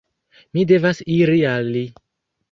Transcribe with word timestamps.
Mi 0.57 0.61
devas 0.71 1.01
iri 1.15 1.35
al 1.51 1.69
li! 1.75 1.83